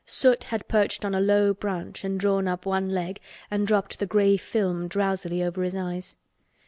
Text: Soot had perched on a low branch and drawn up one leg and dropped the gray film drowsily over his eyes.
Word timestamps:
Soot 0.03 0.45
had 0.45 0.67
perched 0.67 1.05
on 1.05 1.13
a 1.13 1.21
low 1.21 1.53
branch 1.53 2.03
and 2.03 2.19
drawn 2.19 2.47
up 2.47 2.65
one 2.65 2.89
leg 2.89 3.19
and 3.51 3.67
dropped 3.67 3.99
the 3.99 4.07
gray 4.07 4.35
film 4.35 4.87
drowsily 4.87 5.43
over 5.43 5.61
his 5.61 5.75
eyes. 5.75 6.17